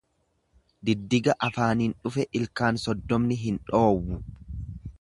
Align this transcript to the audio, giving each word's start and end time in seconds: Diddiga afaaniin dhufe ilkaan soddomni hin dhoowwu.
Diddiga 0.89 1.35
afaaniin 1.47 1.93
dhufe 2.07 2.25
ilkaan 2.39 2.81
soddomni 2.85 3.41
hin 3.43 3.61
dhoowwu. 3.69 4.19